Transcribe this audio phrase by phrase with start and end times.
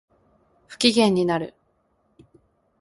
[0.67, 1.53] 不機嫌になる